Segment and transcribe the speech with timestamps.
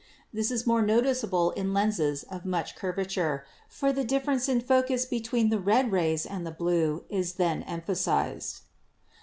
[0.33, 5.49] This is more noticeable in lenses of much curvature, for the difference in focus between
[5.49, 8.61] the red rays and the blue is then emphasized.